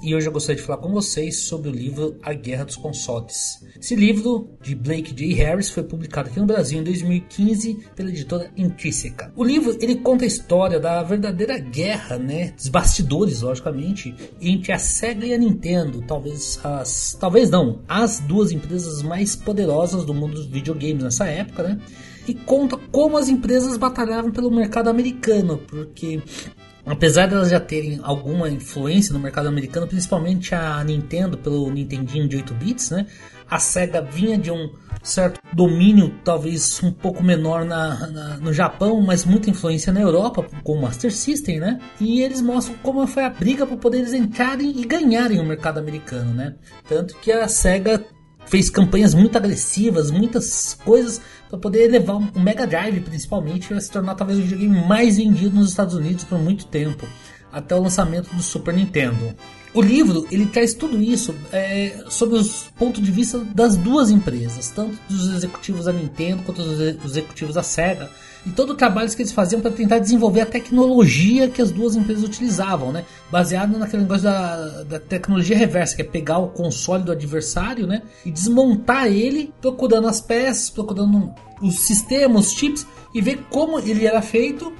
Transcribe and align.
e 0.00 0.14
hoje 0.14 0.28
eu 0.28 0.32
gostaria 0.32 0.60
de 0.60 0.66
falar 0.66 0.78
com 0.78 0.90
vocês 0.90 1.40
sobre 1.40 1.68
o 1.68 1.72
livro 1.72 2.16
A 2.22 2.32
Guerra 2.32 2.64
dos 2.64 2.76
Consoles. 2.76 3.64
Esse 3.80 3.96
livro 3.96 4.48
de 4.62 4.74
Blake 4.74 5.12
J. 5.12 5.34
Harris 5.34 5.70
foi 5.70 5.82
publicado 5.82 6.28
aqui 6.28 6.38
no 6.38 6.46
Brasil 6.46 6.80
em 6.80 6.84
2015 6.84 7.78
pela 7.96 8.08
editora 8.08 8.50
Intrínseca. 8.56 9.32
O 9.34 9.42
livro 9.42 9.76
ele 9.80 9.96
conta 9.96 10.24
a 10.24 10.26
história 10.26 10.78
da 10.78 11.02
verdadeira 11.02 11.58
guerra, 11.58 12.16
né, 12.16 12.52
dos 12.52 12.68
bastidores, 12.68 13.42
logicamente, 13.42 14.14
entre 14.40 14.72
a 14.72 14.78
Sega 14.78 15.26
e 15.26 15.34
a 15.34 15.38
Nintendo, 15.38 16.02
talvez 16.06 16.60
as, 16.62 17.16
talvez 17.18 17.50
não, 17.50 17.80
as 17.88 18.20
duas 18.20 18.52
empresas 18.52 19.02
mais 19.02 19.34
poderosas 19.34 20.04
do 20.04 20.14
mundo 20.14 20.34
dos 20.34 20.46
videogames 20.46 21.02
nessa 21.02 21.26
época, 21.26 21.62
né? 21.64 21.80
E 22.26 22.34
conta 22.34 22.76
como 22.76 23.16
as 23.16 23.28
empresas 23.28 23.76
batalhavam 23.78 24.30
pelo 24.30 24.50
mercado 24.50 24.88
americano, 24.88 25.58
porque 25.66 26.22
apesar 26.88 27.26
de 27.26 27.34
elas 27.34 27.50
já 27.50 27.60
terem 27.60 28.00
alguma 28.02 28.48
influência 28.48 29.12
no 29.12 29.18
mercado 29.18 29.48
americano, 29.48 29.86
principalmente 29.86 30.54
a 30.54 30.82
Nintendo 30.82 31.36
pelo 31.36 31.70
Nintendinho 31.70 32.28
de 32.28 32.36
8 32.36 32.54
bits, 32.54 32.90
né? 32.90 33.06
A 33.50 33.58
Sega 33.58 34.02
vinha 34.02 34.36
de 34.36 34.50
um 34.50 34.70
certo 35.02 35.40
domínio, 35.52 36.14
talvez 36.22 36.82
um 36.82 36.92
pouco 36.92 37.22
menor 37.22 37.64
na, 37.64 38.06
na, 38.08 38.36
no 38.36 38.52
Japão, 38.52 39.00
mas 39.00 39.24
muita 39.24 39.48
influência 39.48 39.92
na 39.92 40.00
Europa 40.00 40.46
com 40.62 40.74
o 40.74 40.82
Master 40.82 41.12
System, 41.14 41.58
né? 41.60 41.80
E 41.98 42.20
eles 42.22 42.42
mostram 42.42 42.76
como 42.82 43.06
foi 43.06 43.24
a 43.24 43.30
briga 43.30 43.66
para 43.66 43.76
poder 43.76 43.98
eles 43.98 44.12
entrarem 44.12 44.78
e 44.78 44.84
ganharem 44.84 45.40
o 45.40 45.44
mercado 45.46 45.78
americano, 45.78 46.34
né? 46.34 46.54
Tanto 46.86 47.16
que 47.16 47.32
a 47.32 47.48
Sega 47.48 48.04
fez 48.48 48.70
campanhas 48.70 49.14
muito 49.14 49.36
agressivas, 49.36 50.10
muitas 50.10 50.74
coisas 50.84 51.20
para 51.48 51.58
poder 51.58 51.84
elevar 51.84 52.16
o 52.16 52.40
Mega 52.40 52.66
Drive, 52.66 53.00
principalmente, 53.00 53.72
a 53.72 53.80
se 53.80 53.90
tornar 53.90 54.14
talvez 54.14 54.38
o 54.38 54.42
videogame 54.42 54.86
mais 54.86 55.16
vendido 55.16 55.56
nos 55.56 55.70
Estados 55.70 55.94
Unidos 55.94 56.24
por 56.24 56.38
muito 56.38 56.66
tempo, 56.66 57.06
até 57.52 57.74
o 57.74 57.82
lançamento 57.82 58.34
do 58.34 58.42
Super 58.42 58.74
Nintendo. 58.74 59.34
O 59.78 59.80
livro 59.80 60.26
ele 60.32 60.46
traz 60.46 60.74
tudo 60.74 61.00
isso 61.00 61.32
é, 61.52 62.02
sob 62.08 62.34
os 62.34 62.64
pontos 62.76 63.00
de 63.00 63.12
vista 63.12 63.38
das 63.38 63.76
duas 63.76 64.10
empresas, 64.10 64.72
tanto 64.74 64.98
dos 65.08 65.32
executivos 65.32 65.84
da 65.84 65.92
Nintendo 65.92 66.42
quanto 66.42 66.64
dos 66.64 66.80
executivos 67.04 67.54
da 67.54 67.62
Sega, 67.62 68.10
e 68.44 68.50
todo 68.50 68.70
o 68.70 68.74
trabalho 68.74 69.08
que 69.08 69.22
eles 69.22 69.30
faziam 69.30 69.62
para 69.62 69.70
tentar 69.70 70.00
desenvolver 70.00 70.40
a 70.40 70.46
tecnologia 70.46 71.46
que 71.48 71.62
as 71.62 71.70
duas 71.70 71.94
empresas 71.94 72.24
utilizavam, 72.24 72.90
né? 72.90 73.04
baseado 73.30 73.78
naquele 73.78 74.02
negócio 74.02 74.24
da, 74.24 74.82
da 74.82 74.98
tecnologia 74.98 75.56
reversa, 75.56 75.94
que 75.94 76.02
é 76.02 76.04
pegar 76.04 76.38
o 76.38 76.48
console 76.48 77.04
do 77.04 77.12
adversário 77.12 77.86
né? 77.86 78.02
e 78.26 78.32
desmontar 78.32 79.06
ele, 79.06 79.54
procurando 79.60 80.08
as 80.08 80.20
peças, 80.20 80.70
procurando 80.70 81.32
os 81.62 81.86
sistemas, 81.86 82.48
os 82.48 82.52
chips, 82.54 82.84
e 83.14 83.20
ver 83.20 83.46
como 83.48 83.78
ele 83.78 84.04
era 84.04 84.22
feito 84.22 84.72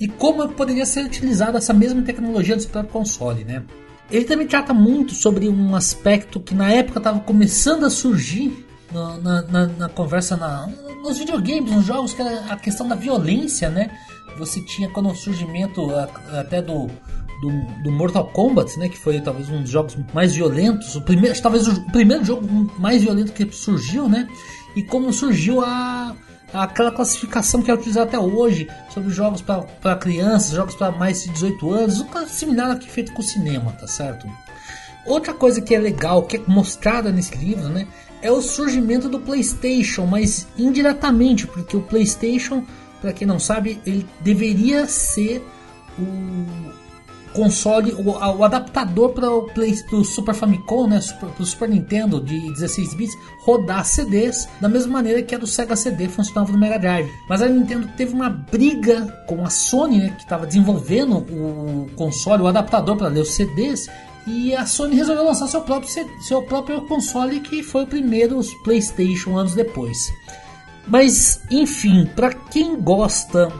e 0.00 0.08
como 0.08 0.48
poderia 0.48 0.84
ser 0.84 1.04
utilizada 1.04 1.58
essa 1.58 1.72
mesma 1.72 2.02
tecnologia 2.02 2.56
do 2.56 2.66
próprio 2.66 2.92
console. 2.92 3.44
Né? 3.44 3.62
Ele 4.10 4.24
também 4.24 4.46
trata 4.46 4.74
muito 4.74 5.14
sobre 5.14 5.48
um 5.48 5.74
aspecto 5.76 6.40
que 6.40 6.54
na 6.54 6.70
época 6.72 6.98
estava 6.98 7.20
começando 7.20 7.84
a 7.84 7.90
surgir 7.90 8.66
na, 8.92 9.16
na, 9.18 9.42
na, 9.42 9.66
na 9.66 9.88
conversa 9.88 10.36
nos 11.02 11.18
videogames, 11.18 11.70
nos 11.70 11.84
jogos, 11.84 12.12
que 12.12 12.20
era 12.20 12.52
a 12.52 12.56
questão 12.56 12.88
da 12.88 12.94
violência, 12.94 13.70
né? 13.70 13.90
Você 14.36 14.60
tinha 14.62 14.88
quando 14.88 15.10
o 15.10 15.14
surgimento 15.14 15.88
até 16.32 16.60
do, 16.60 16.88
do, 17.40 17.82
do, 17.82 17.90
Mortal 17.90 18.26
Kombat, 18.28 18.78
né, 18.78 18.88
que 18.88 18.98
foi 18.98 19.20
talvez 19.20 19.48
um 19.48 19.60
dos 19.62 19.70
jogos 19.70 19.96
mais 20.14 20.34
violentos, 20.34 20.94
o 20.96 21.02
primeiro, 21.02 21.40
talvez 21.40 21.68
o 21.68 21.80
primeiro 21.90 22.24
jogo 22.24 22.46
mais 22.78 23.02
violento 23.02 23.32
que 23.32 23.50
surgiu, 23.52 24.08
né? 24.08 24.28
E 24.74 24.82
como 24.82 25.12
surgiu 25.12 25.60
a 25.60 26.16
aquela 26.52 26.90
classificação 26.90 27.62
que 27.62 27.70
é 27.70 27.74
utilizada 27.74 28.06
até 28.06 28.18
hoje 28.18 28.68
sobre 28.88 29.10
jogos 29.10 29.42
para 29.42 29.96
crianças, 29.96 30.52
jogos 30.52 30.74
para 30.74 30.90
mais 30.90 31.22
de 31.22 31.30
18 31.30 31.72
anos, 31.72 32.00
um 32.00 32.26
similar 32.26 32.72
aqui 32.72 32.88
feito 32.88 33.12
com 33.12 33.20
o 33.20 33.24
cinema, 33.24 33.72
tá 33.72 33.86
certo? 33.86 34.26
Outra 35.06 35.32
coisa 35.32 35.60
que 35.60 35.74
é 35.74 35.78
legal, 35.78 36.24
que 36.24 36.36
é 36.36 36.40
mostrada 36.46 37.10
nesse 37.10 37.34
livro, 37.36 37.68
né, 37.68 37.86
é 38.22 38.30
o 38.30 38.42
surgimento 38.42 39.08
do 39.08 39.18
PlayStation, 39.18 40.04
mas 40.04 40.46
indiretamente, 40.58 41.46
porque 41.46 41.76
o 41.76 41.82
PlayStation, 41.82 42.64
para 43.00 43.12
quem 43.12 43.26
não 43.26 43.38
sabe, 43.38 43.80
ele 43.86 44.06
deveria 44.20 44.86
ser 44.86 45.42
o 45.98 46.80
console, 47.34 47.92
o, 47.92 48.10
o 48.10 48.44
adaptador 48.44 49.10
para 49.10 49.30
o 49.30 49.42
Play, 49.42 49.74
pro 49.88 50.04
Super 50.04 50.34
Famicom, 50.34 50.86
né, 50.86 51.00
para 51.18 51.42
o 51.42 51.46
Super 51.46 51.68
Nintendo 51.68 52.20
de 52.20 52.38
16 52.52 52.94
bits, 52.94 53.16
rodar 53.44 53.84
CDs 53.84 54.48
da 54.60 54.68
mesma 54.68 54.94
maneira 54.94 55.22
que 55.22 55.34
a 55.34 55.38
do 55.38 55.46
Sega 55.46 55.76
CD 55.76 56.08
funcionava 56.08 56.52
no 56.52 56.58
Mega 56.58 56.78
Drive. 56.78 57.08
Mas 57.28 57.42
a 57.42 57.48
Nintendo 57.48 57.88
teve 57.96 58.14
uma 58.14 58.30
briga 58.30 59.06
com 59.26 59.44
a 59.44 59.50
Sony, 59.50 59.98
né, 59.98 60.10
que 60.16 60.22
estava 60.22 60.46
desenvolvendo 60.46 61.18
o 61.18 61.90
console, 61.96 62.42
o 62.42 62.46
adaptador 62.46 62.96
para 62.96 63.08
ler 63.08 63.20
os 63.20 63.32
CDs, 63.32 63.88
e 64.26 64.54
a 64.54 64.66
Sony 64.66 64.96
resolveu 64.96 65.24
lançar 65.24 65.46
seu 65.46 65.62
próprio, 65.62 65.90
seu 66.20 66.42
próprio 66.42 66.82
console, 66.82 67.40
que 67.40 67.62
foi 67.62 67.84
o 67.84 67.86
primeiro 67.86 68.40
PlayStation 68.64 69.36
anos 69.36 69.54
depois. 69.54 70.12
Mas, 70.86 71.40
enfim, 71.50 72.06
para 72.16 72.32
quem 72.32 72.80
gosta 72.80 73.52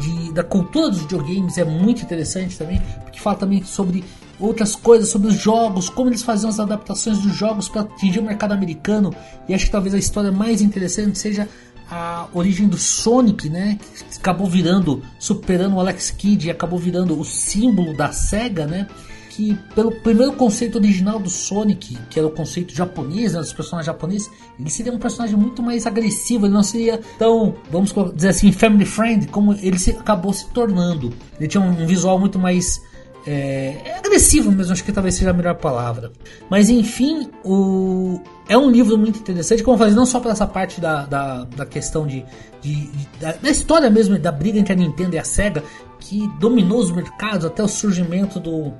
de, 0.00 0.32
da 0.32 0.42
cultura 0.42 0.90
dos 0.90 1.00
videogames 1.00 1.58
é 1.58 1.64
muito 1.64 2.02
interessante 2.02 2.56
também, 2.58 2.80
porque 3.02 3.20
fala 3.20 3.36
também 3.36 3.62
sobre 3.64 4.04
outras 4.38 4.74
coisas, 4.74 5.08
sobre 5.08 5.28
os 5.28 5.34
jogos, 5.34 5.88
como 5.88 6.10
eles 6.10 6.22
faziam 6.22 6.48
as 6.48 6.58
adaptações 6.58 7.18
dos 7.18 7.34
jogos 7.34 7.68
para 7.68 7.82
atingir 7.82 8.18
o 8.18 8.22
mercado 8.22 8.52
americano. 8.52 9.14
E 9.48 9.54
acho 9.54 9.66
que 9.66 9.70
talvez 9.70 9.94
a 9.94 9.98
história 9.98 10.32
mais 10.32 10.60
interessante 10.60 11.18
seja 11.18 11.48
a 11.90 12.26
origem 12.32 12.66
do 12.66 12.76
Sonic, 12.76 13.48
né? 13.48 13.78
Que 14.10 14.18
acabou 14.18 14.46
virando, 14.46 15.02
superando 15.18 15.76
o 15.76 15.80
Alex 15.80 16.10
Kidd 16.10 16.48
e 16.48 16.50
acabou 16.50 16.78
virando 16.78 17.18
o 17.18 17.24
símbolo 17.24 17.96
da 17.96 18.10
SEGA, 18.12 18.66
né? 18.66 18.86
Que 19.34 19.58
pelo 19.74 19.90
primeiro 19.90 20.32
conceito 20.34 20.78
original 20.78 21.18
do 21.18 21.28
Sonic, 21.28 21.98
que 22.08 22.20
era 22.20 22.28
o 22.28 22.30
conceito 22.30 22.72
japonês, 22.72 23.32
né, 23.32 23.40
dos 23.40 23.52
personagens 23.52 23.86
japoneses, 23.86 24.30
ele 24.58 24.70
seria 24.70 24.92
um 24.92 24.98
personagem 24.98 25.36
muito 25.36 25.60
mais 25.60 25.86
agressivo, 25.86 26.46
ele 26.46 26.54
não 26.54 26.62
seria 26.62 27.00
tão, 27.18 27.56
vamos 27.68 27.92
dizer 28.14 28.28
assim, 28.28 28.52
family 28.52 28.86
friend 28.86 29.26
como 29.26 29.52
ele 29.54 29.76
se, 29.76 29.90
acabou 29.90 30.32
se 30.32 30.48
tornando. 30.50 31.12
Ele 31.38 31.48
tinha 31.48 31.60
um, 31.60 31.82
um 31.82 31.84
visual 31.84 32.16
muito 32.16 32.38
mais 32.38 32.80
é, 33.26 33.98
agressivo 33.98 34.52
mesmo, 34.52 34.72
acho 34.72 34.84
que 34.84 34.92
talvez 34.92 35.16
seja 35.16 35.30
a 35.30 35.32
melhor 35.32 35.56
palavra. 35.56 36.12
Mas 36.48 36.70
enfim, 36.70 37.28
o, 37.44 38.20
é 38.48 38.56
um 38.56 38.70
livro 38.70 38.96
muito 38.96 39.18
interessante, 39.18 39.64
como 39.64 39.74
eu 39.74 39.78
falei, 39.78 39.94
não 39.94 40.06
só 40.06 40.20
por 40.20 40.30
essa 40.30 40.46
parte 40.46 40.80
da, 40.80 41.06
da, 41.06 41.42
da 41.42 41.66
questão 41.66 42.06
de, 42.06 42.24
de, 42.62 42.86
de 42.86 43.08
da, 43.20 43.32
da, 43.32 43.50
história 43.50 43.90
mesmo, 43.90 44.16
da 44.16 44.30
briga 44.30 44.60
entre 44.60 44.74
a 44.74 44.76
Nintendo 44.76 45.16
e 45.16 45.18
a 45.18 45.24
SEGA, 45.24 45.64
que 45.98 46.28
dominou 46.38 46.78
os 46.78 46.92
mercados 46.92 47.44
até 47.44 47.64
o 47.64 47.68
surgimento 47.68 48.38
do, 48.38 48.72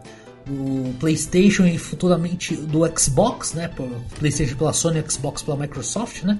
do 0.47 0.93
PlayStation 0.99 1.65
e 1.65 1.78
futuramente 1.78 2.55
do 2.55 2.81
Xbox, 2.99 3.55
né? 3.55 3.71
PlayStation 4.19 4.56
pela 4.56 4.72
Sony, 4.72 5.03
Xbox 5.09 5.43
pela 5.43 5.56
Microsoft, 5.56 6.22
né? 6.25 6.38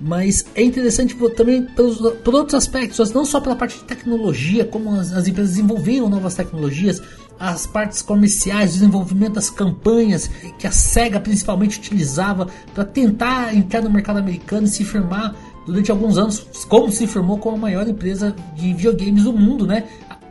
Mas 0.00 0.44
é 0.54 0.62
interessante 0.62 1.14
também 1.36 1.62
pelos, 1.62 1.98
por 2.24 2.34
outros 2.34 2.54
aspectos, 2.54 3.12
não 3.12 3.24
só 3.24 3.40
pela 3.40 3.54
parte 3.54 3.78
de 3.78 3.84
tecnologia, 3.84 4.64
como 4.64 4.92
as, 4.94 5.12
as 5.12 5.28
empresas 5.28 5.52
desenvolveram 5.52 6.08
novas 6.08 6.34
tecnologias, 6.34 7.00
as 7.38 7.66
partes 7.66 8.02
comerciais, 8.02 8.72
desenvolvimento 8.72 9.34
das 9.34 9.50
campanhas 9.50 10.28
que 10.58 10.66
a 10.66 10.72
Sega 10.72 11.20
principalmente 11.20 11.78
utilizava 11.78 12.48
para 12.74 12.84
tentar 12.84 13.54
entrar 13.54 13.82
no 13.82 13.90
mercado 13.90 14.18
americano 14.18 14.66
e 14.66 14.70
se 14.70 14.84
firmar 14.84 15.34
durante 15.66 15.90
alguns 15.90 16.18
anos, 16.18 16.40
como 16.68 16.90
se 16.90 17.06
firmou 17.06 17.38
como 17.38 17.56
a 17.56 17.60
maior 17.60 17.86
empresa 17.86 18.34
de 18.56 18.72
videogames 18.74 19.24
do 19.24 19.32
mundo, 19.32 19.66
né? 19.66 19.84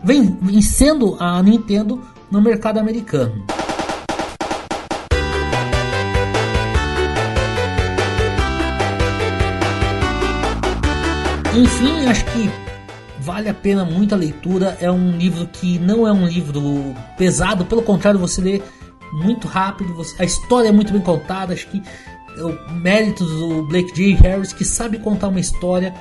Vem, 0.03 0.38
vencendo 0.41 1.15
a 1.19 1.41
Nintendo 1.41 2.01
no 2.31 2.41
mercado 2.41 2.79
americano. 2.79 3.43
Enfim, 11.53 12.07
acho 12.07 12.23
que 12.25 12.49
vale 13.19 13.49
a 13.49 13.53
pena 13.53 13.83
muito 13.83 14.15
a 14.15 14.17
leitura. 14.17 14.77
É 14.79 14.89
um 14.89 15.17
livro 15.17 15.45
que 15.47 15.77
não 15.77 16.07
é 16.07 16.13
um 16.13 16.25
livro 16.25 16.95
pesado, 17.17 17.65
pelo 17.65 17.81
contrário, 17.81 18.17
você 18.17 18.39
lê 18.41 18.61
muito 19.11 19.47
rápido. 19.47 19.93
Você, 19.95 20.15
a 20.21 20.25
história 20.25 20.69
é 20.69 20.71
muito 20.71 20.93
bem 20.93 21.01
contada. 21.01 21.53
Acho 21.53 21.67
que 21.67 21.83
é 22.37 22.43
o 22.43 22.71
mérito 22.71 23.25
do 23.25 23.63
Blake 23.63 23.93
J. 23.93 24.13
Harris 24.13 24.53
que 24.53 24.63
sabe 24.63 24.97
contar 24.97 25.27
uma 25.27 25.41
história 25.41 25.93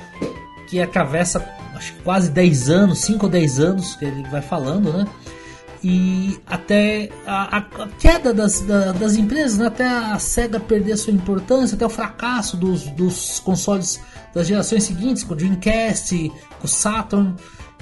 que 0.69 0.79
atravessa 0.79 1.45
acho, 1.75 1.93
quase 2.03 2.31
10 2.31 2.69
anos, 2.69 2.99
5 2.99 3.25
ou 3.25 3.29
10 3.29 3.59
anos 3.59 3.95
que 3.97 4.05
ele 4.05 4.23
vai 4.29 4.41
falando, 4.41 4.93
né? 4.93 5.05
E 5.83 6.39
até 6.45 7.09
a, 7.25 7.57
a 7.57 7.87
queda 7.99 8.33
das, 8.33 8.59
da, 8.61 8.91
das 8.91 9.15
empresas, 9.15 9.57
né? 9.57 9.67
até 9.67 9.87
a 9.87 10.19
Sega 10.19 10.59
perder 10.59 10.95
sua 10.95 11.11
importância, 11.11 11.75
até 11.75 11.85
o 11.85 11.89
fracasso 11.89 12.55
dos, 12.55 12.83
dos 12.91 13.39
consoles 13.39 13.99
das 14.33 14.47
gerações 14.47 14.83
seguintes, 14.83 15.23
com 15.23 15.33
o 15.33 15.35
Dreamcast, 15.37 16.31
com 16.59 16.65
o 16.65 16.69
Saturn. 16.69 17.35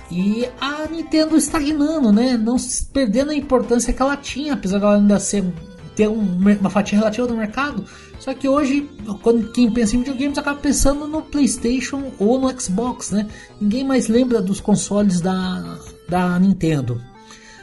E 0.09 0.49
a 0.59 0.87
Nintendo 0.87 1.37
estagnando, 1.37 2.11
né? 2.11 2.35
Não 2.35 2.55
perdendo 2.91 3.31
a 3.31 3.35
importância 3.35 3.93
que 3.93 4.01
ela 4.01 4.17
tinha, 4.17 4.53
apesar 4.53 4.79
dela 4.79 4.95
ainda 4.95 5.19
ser, 5.19 5.43
ter 5.95 6.07
um, 6.07 6.37
uma 6.59 6.69
fatia 6.69 6.97
relativa 6.97 7.27
do 7.27 7.35
mercado. 7.35 7.85
Só 8.19 8.33
que 8.33 8.49
hoje, 8.49 8.89
quando 9.21 9.51
quem 9.51 9.69
pensa 9.69 9.95
em 9.95 9.99
videogames 9.99 10.37
acaba 10.37 10.59
pensando 10.59 11.07
no 11.07 11.21
PlayStation 11.21 12.11
ou 12.17 12.39
no 12.39 12.59
Xbox, 12.59 13.11
né? 13.11 13.27
Ninguém 13.61 13.83
mais 13.83 14.07
lembra 14.07 14.41
dos 14.41 14.59
consoles 14.59 15.21
da, 15.21 15.77
da 16.07 16.39
Nintendo. 16.39 16.99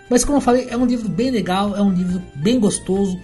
Mas 0.08 0.24
como 0.24 0.38
eu 0.38 0.40
falei, 0.40 0.68
é 0.70 0.76
um 0.76 0.86
livro 0.86 1.08
bem 1.08 1.30
legal, 1.30 1.76
é 1.76 1.82
um 1.82 1.92
livro 1.92 2.22
bem 2.34 2.60
gostoso. 2.60 3.18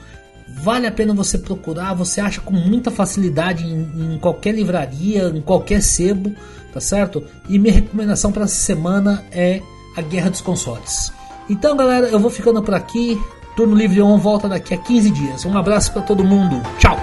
Vale 0.49 0.87
a 0.87 0.93
pena 0.93 1.15
você 1.15 1.39
procurar, 1.39 1.95
você 1.95 2.21
acha 2.21 2.41
com 2.41 2.53
muita 2.53 2.91
facilidade 2.91 3.65
em, 3.65 4.15
em 4.15 4.19
qualquer 4.19 4.55
livraria, 4.55 5.29
em 5.29 5.41
qualquer 5.41 5.83
sebo, 5.83 6.35
tá 6.73 6.81
certo? 6.81 7.25
E 7.49 7.59
minha 7.59 7.73
recomendação 7.73 8.31
para 8.31 8.45
essa 8.45 8.55
semana 8.55 9.25
é 9.31 9.63
A 9.97 10.03
Guerra 10.03 10.31
dos 10.31 10.41
Consoles. 10.41 11.13
Então, 11.49 11.77
galera, 11.77 12.09
eu 12.09 12.19
vou 12.19 12.31
ficando 12.31 12.63
por 12.63 12.75
aqui. 12.75 13.21
Turno 13.57 13.75
Livre 13.75 14.01
On 14.01 14.17
volta 14.19 14.49
daqui 14.49 14.73
a 14.75 14.79
15 14.79 15.11
dias. 15.11 15.45
Um 15.45 15.57
abraço 15.57 15.93
para 15.93 16.03
todo 16.03 16.25
mundo. 16.25 16.61
Tchau. 16.79 16.97